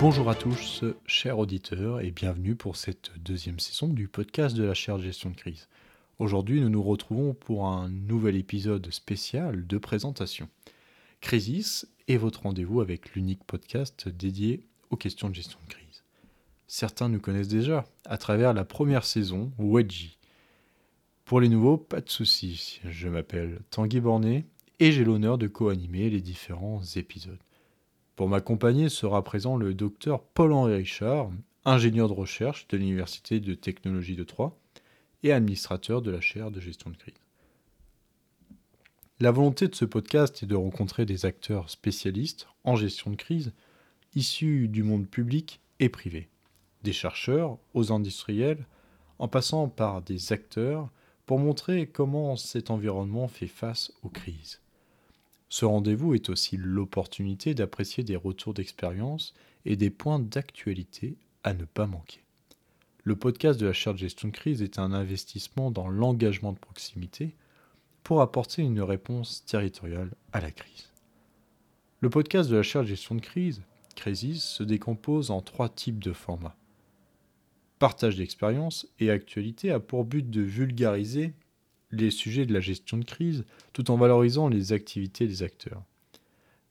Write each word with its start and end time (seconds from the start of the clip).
Bonjour 0.00 0.30
à 0.30 0.34
tous, 0.34 0.82
chers 1.04 1.38
auditeurs, 1.38 2.00
et 2.00 2.10
bienvenue 2.10 2.56
pour 2.56 2.76
cette 2.76 3.10
deuxième 3.18 3.60
saison 3.60 3.86
du 3.86 4.08
podcast 4.08 4.56
de 4.56 4.62
la 4.62 4.72
chaire 4.72 4.96
de 4.96 5.02
gestion 5.02 5.28
de 5.28 5.36
crise. 5.36 5.68
Aujourd'hui, 6.18 6.62
nous 6.62 6.70
nous 6.70 6.82
retrouvons 6.82 7.34
pour 7.34 7.66
un 7.66 7.90
nouvel 7.90 8.36
épisode 8.36 8.90
spécial 8.90 9.66
de 9.66 9.76
présentation. 9.76 10.48
Crisis 11.20 11.86
est 12.08 12.16
votre 12.16 12.44
rendez-vous 12.44 12.80
avec 12.80 13.14
l'unique 13.14 13.44
podcast 13.44 14.08
dédié 14.08 14.64
aux 14.88 14.96
questions 14.96 15.28
de 15.28 15.34
gestion 15.34 15.58
de 15.68 15.74
crise. 15.74 16.02
Certains 16.66 17.10
nous 17.10 17.20
connaissent 17.20 17.48
déjà 17.48 17.84
à 18.06 18.16
travers 18.16 18.54
la 18.54 18.64
première 18.64 19.04
saison, 19.04 19.52
Wedgie. 19.58 20.16
Pour 21.26 21.42
les 21.42 21.50
nouveaux, 21.50 21.76
pas 21.76 22.00
de 22.00 22.08
soucis, 22.08 22.80
je 22.88 23.08
m'appelle 23.08 23.60
Tanguy 23.70 24.00
Bornet 24.00 24.46
et 24.78 24.92
j'ai 24.92 25.04
l'honneur 25.04 25.36
de 25.36 25.46
co-animer 25.46 26.08
les 26.08 26.22
différents 26.22 26.80
épisodes. 26.96 27.38
Pour 28.20 28.28
m'accompagner 28.28 28.90
sera 28.90 29.24
présent 29.24 29.56
le 29.56 29.72
docteur 29.72 30.22
Paul-Henri 30.22 30.74
Richard, 30.74 31.30
ingénieur 31.64 32.06
de 32.06 32.12
recherche 32.12 32.68
de 32.68 32.76
l'Université 32.76 33.40
de 33.40 33.54
technologie 33.54 34.14
de 34.14 34.24
Troyes 34.24 34.54
et 35.22 35.32
administrateur 35.32 36.02
de 36.02 36.10
la 36.10 36.20
chaire 36.20 36.50
de 36.50 36.60
gestion 36.60 36.90
de 36.90 36.98
crise. 36.98 37.14
La 39.20 39.30
volonté 39.30 39.68
de 39.68 39.74
ce 39.74 39.86
podcast 39.86 40.42
est 40.42 40.46
de 40.46 40.54
rencontrer 40.54 41.06
des 41.06 41.24
acteurs 41.24 41.70
spécialistes 41.70 42.46
en 42.62 42.76
gestion 42.76 43.10
de 43.10 43.16
crise 43.16 43.54
issus 44.14 44.68
du 44.68 44.82
monde 44.82 45.08
public 45.08 45.62
et 45.78 45.88
privé, 45.88 46.28
des 46.82 46.92
chercheurs 46.92 47.56
aux 47.72 47.90
industriels, 47.90 48.66
en 49.18 49.28
passant 49.28 49.66
par 49.70 50.02
des 50.02 50.34
acteurs 50.34 50.90
pour 51.24 51.38
montrer 51.38 51.86
comment 51.86 52.36
cet 52.36 52.68
environnement 52.68 53.28
fait 53.28 53.46
face 53.46 53.94
aux 54.02 54.10
crises. 54.10 54.60
Ce 55.50 55.64
rendez-vous 55.64 56.14
est 56.14 56.30
aussi 56.30 56.56
l'opportunité 56.56 57.54
d'apprécier 57.54 58.04
des 58.04 58.14
retours 58.14 58.54
d'expérience 58.54 59.34
et 59.64 59.76
des 59.76 59.90
points 59.90 60.20
d'actualité 60.20 61.18
à 61.42 61.54
ne 61.54 61.64
pas 61.64 61.86
manquer. 61.86 62.22
Le 63.02 63.16
podcast 63.16 63.58
de 63.58 63.66
la 63.66 63.72
chaire 63.72 63.94
de 63.94 63.98
gestion 63.98 64.28
de 64.28 64.32
crise 64.32 64.62
est 64.62 64.78
un 64.78 64.92
investissement 64.92 65.72
dans 65.72 65.88
l'engagement 65.88 66.52
de 66.52 66.58
proximité 66.58 67.34
pour 68.04 68.20
apporter 68.20 68.62
une 68.62 68.80
réponse 68.80 69.44
territoriale 69.44 70.14
à 70.32 70.40
la 70.40 70.52
crise. 70.52 70.92
Le 71.98 72.10
podcast 72.10 72.48
de 72.48 72.56
la 72.56 72.62
chaire 72.62 72.82
de 72.82 72.88
gestion 72.88 73.16
de 73.16 73.20
crise, 73.20 73.60
Crisis, 73.96 74.44
se 74.44 74.62
décompose 74.62 75.32
en 75.32 75.40
trois 75.40 75.68
types 75.68 76.02
de 76.02 76.12
formats. 76.12 76.56
Partage 77.80 78.16
d'expérience 78.16 78.86
et 79.00 79.10
actualité 79.10 79.72
a 79.72 79.80
pour 79.80 80.04
but 80.04 80.30
de 80.30 80.42
vulgariser 80.42 81.34
les 81.92 82.10
sujets 82.10 82.46
de 82.46 82.52
la 82.52 82.60
gestion 82.60 82.98
de 82.98 83.04
crise 83.04 83.44
tout 83.72 83.90
en 83.90 83.96
valorisant 83.96 84.48
les 84.48 84.72
activités 84.72 85.26
des 85.26 85.42
acteurs. 85.42 85.82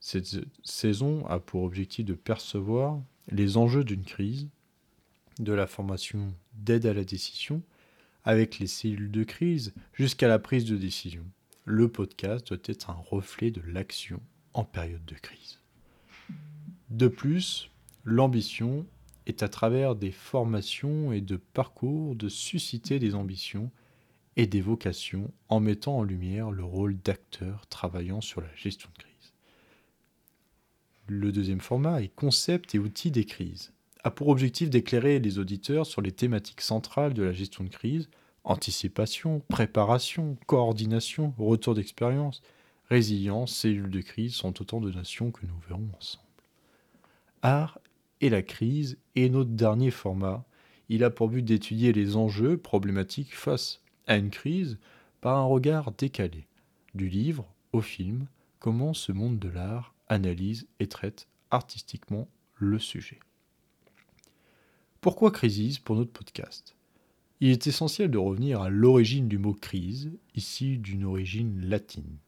Cette 0.00 0.38
saison 0.62 1.26
a 1.26 1.40
pour 1.40 1.64
objectif 1.64 2.04
de 2.04 2.14
percevoir 2.14 3.00
les 3.30 3.56
enjeux 3.56 3.84
d'une 3.84 4.04
crise, 4.04 4.48
de 5.38 5.52
la 5.52 5.66
formation 5.66 6.34
d'aide 6.54 6.86
à 6.86 6.94
la 6.94 7.04
décision, 7.04 7.62
avec 8.24 8.58
les 8.58 8.66
cellules 8.66 9.10
de 9.10 9.24
crise 9.24 9.72
jusqu'à 9.92 10.28
la 10.28 10.38
prise 10.38 10.64
de 10.64 10.76
décision. 10.76 11.24
Le 11.64 11.88
podcast 11.88 12.48
doit 12.48 12.58
être 12.64 12.90
un 12.90 13.00
reflet 13.10 13.50
de 13.50 13.60
l'action 13.62 14.20
en 14.54 14.64
période 14.64 15.04
de 15.04 15.14
crise. 15.14 15.60
De 16.90 17.08
plus, 17.08 17.70
l'ambition 18.04 18.86
est 19.26 19.42
à 19.42 19.48
travers 19.48 19.94
des 19.94 20.10
formations 20.10 21.12
et 21.12 21.20
de 21.20 21.36
parcours 21.36 22.16
de 22.16 22.28
susciter 22.28 22.98
des 22.98 23.14
ambitions 23.14 23.70
et 24.38 24.46
des 24.46 24.60
vocations 24.60 25.32
en 25.48 25.58
mettant 25.58 25.98
en 25.98 26.04
lumière 26.04 26.52
le 26.52 26.64
rôle 26.64 26.96
d'acteur 26.96 27.66
travaillant 27.66 28.20
sur 28.20 28.40
la 28.40 28.54
gestion 28.54 28.88
de 28.96 29.02
crise. 29.02 29.32
Le 31.08 31.32
deuxième 31.32 31.60
format 31.60 32.02
est 32.02 32.14
concept 32.14 32.74
et 32.74 32.78
outils 32.78 33.10
des 33.10 33.24
crises, 33.24 33.72
a 34.04 34.12
pour 34.12 34.28
objectif 34.28 34.70
d'éclairer 34.70 35.18
les 35.18 35.40
auditeurs 35.40 35.86
sur 35.86 36.02
les 36.02 36.12
thématiques 36.12 36.60
centrales 36.60 37.14
de 37.14 37.24
la 37.24 37.32
gestion 37.32 37.64
de 37.64 37.68
crise, 37.68 38.08
anticipation, 38.44 39.42
préparation, 39.48 40.38
coordination, 40.46 41.34
retour 41.36 41.74
d'expérience, 41.74 42.40
résilience, 42.88 43.52
cellules 43.52 43.90
de 43.90 44.00
crise 44.00 44.34
sont 44.34 44.62
autant 44.62 44.80
de 44.80 44.92
notions 44.92 45.32
que 45.32 45.46
nous 45.46 45.58
verrons 45.68 45.90
ensemble. 45.98 46.24
Art 47.42 47.80
et 48.20 48.30
la 48.30 48.42
crise 48.42 48.98
est 49.16 49.30
notre 49.30 49.50
dernier 49.50 49.90
format. 49.90 50.44
Il 50.88 51.02
a 51.02 51.10
pour 51.10 51.28
but 51.28 51.42
d'étudier 51.42 51.92
les 51.92 52.14
enjeux 52.14 52.56
problématiques 52.56 53.34
face 53.34 53.82
une 54.16 54.30
crise 54.30 54.78
par 55.20 55.36
un 55.36 55.44
regard 55.44 55.92
décalé, 55.92 56.46
du 56.94 57.08
livre 57.08 57.52
au 57.72 57.80
film, 57.80 58.26
comment 58.58 58.94
ce 58.94 59.12
monde 59.12 59.38
de 59.38 59.48
l'art 59.48 59.94
analyse 60.08 60.66
et 60.80 60.88
traite 60.88 61.28
artistiquement 61.50 62.28
le 62.56 62.78
sujet. 62.78 63.20
Pourquoi 65.00 65.30
crise 65.30 65.78
pour 65.78 65.96
notre 65.96 66.12
podcast? 66.12 66.74
Il 67.40 67.50
est 67.50 67.66
essentiel 67.66 68.10
de 68.10 68.18
revenir 68.18 68.62
à 68.62 68.68
l'origine 68.68 69.28
du 69.28 69.38
mot 69.38 69.54
crise, 69.54 70.10
ici 70.34 70.78
d'une 70.78 71.04
origine 71.04 71.60
latine. 71.68 72.18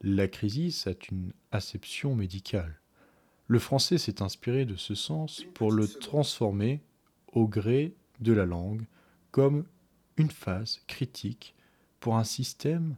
La 0.00 0.28
crise 0.28 0.86
a 0.86 0.92
une 1.10 1.32
acception 1.52 2.14
médicale. 2.14 2.80
Le 3.48 3.58
français 3.58 3.98
s'est 3.98 4.22
inspiré 4.22 4.64
de 4.64 4.76
ce 4.76 4.94
sens 4.94 5.44
pour 5.52 5.72
le 5.72 5.86
transformer 5.86 6.80
au 7.32 7.46
gré 7.46 7.92
de 8.20 8.32
la 8.32 8.46
langue 8.46 8.86
comme 9.30 9.64
une 10.20 10.30
phase 10.30 10.80
critique 10.86 11.54
pour 11.98 12.16
un 12.16 12.24
système 12.24 12.96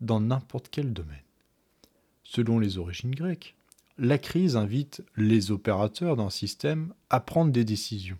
dans 0.00 0.20
n'importe 0.20 0.68
quel 0.70 0.92
domaine. 0.92 1.18
Selon 2.22 2.58
les 2.58 2.78
origines 2.78 3.14
grecques, 3.14 3.56
la 3.98 4.18
crise 4.18 4.56
invite 4.56 5.02
les 5.16 5.50
opérateurs 5.50 6.16
d'un 6.16 6.30
système 6.30 6.94
à 7.10 7.20
prendre 7.20 7.52
des 7.52 7.64
décisions. 7.64 8.18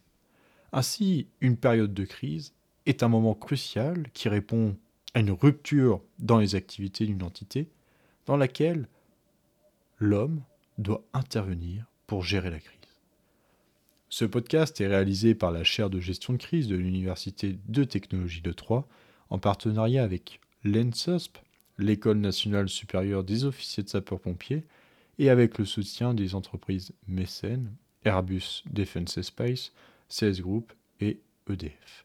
Ainsi, 0.72 1.28
une 1.40 1.56
période 1.56 1.94
de 1.94 2.04
crise 2.04 2.52
est 2.86 3.02
un 3.02 3.08
moment 3.08 3.34
crucial 3.34 4.10
qui 4.12 4.28
répond 4.28 4.76
à 5.14 5.20
une 5.20 5.30
rupture 5.30 6.02
dans 6.18 6.38
les 6.38 6.54
activités 6.54 7.06
d'une 7.06 7.22
entité 7.22 7.68
dans 8.26 8.36
laquelle 8.36 8.88
l'homme 9.98 10.42
doit 10.78 11.04
intervenir 11.12 11.86
pour 12.06 12.24
gérer 12.24 12.50
la 12.50 12.58
crise. 12.58 12.79
Ce 14.12 14.24
podcast 14.24 14.80
est 14.80 14.88
réalisé 14.88 15.36
par 15.36 15.52
la 15.52 15.62
chaire 15.62 15.88
de 15.88 16.00
gestion 16.00 16.32
de 16.32 16.38
crise 16.38 16.66
de 16.66 16.74
l'Université 16.74 17.56
de 17.68 17.84
technologie 17.84 18.40
de 18.40 18.50
Troyes 18.50 18.88
en 19.30 19.38
partenariat 19.38 20.02
avec 20.02 20.40
l'ENSOSP, 20.64 21.38
l'École 21.78 22.18
nationale 22.18 22.68
supérieure 22.68 23.22
des 23.22 23.44
officiers 23.44 23.84
de 23.84 23.88
sapeurs-pompiers, 23.88 24.64
et 25.20 25.30
avec 25.30 25.58
le 25.58 25.64
soutien 25.64 26.12
des 26.12 26.34
entreprises 26.34 26.92
mécènes, 27.06 27.72
Airbus 28.04 28.64
Defence 28.68 29.22
Space, 29.22 29.72
CS 30.08 30.40
Group 30.40 30.72
et 31.00 31.20
EDF. 31.48 32.04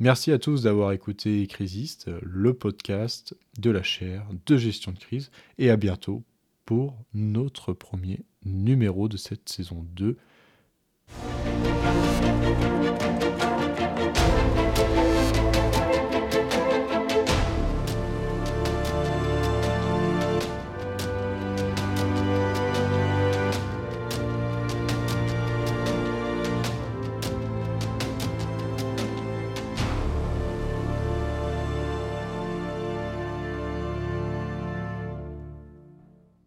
Merci 0.00 0.32
à 0.32 0.40
tous 0.40 0.64
d'avoir 0.64 0.90
écouté 0.90 1.46
Crisiste, 1.46 2.10
le 2.20 2.52
podcast 2.52 3.36
de 3.60 3.70
la 3.70 3.84
chaire 3.84 4.26
de 4.44 4.56
gestion 4.56 4.90
de 4.90 4.98
crise, 4.98 5.30
et 5.58 5.70
à 5.70 5.76
bientôt 5.76 6.24
pour 6.64 6.98
notre 7.14 7.72
premier 7.74 8.24
numéro 8.44 9.08
de 9.08 9.16
cette 9.16 9.48
saison 9.48 9.86
2 9.94 10.16
Thank 10.16 10.18
you. 10.18 10.27